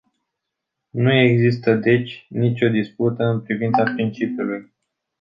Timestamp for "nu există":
0.89-1.75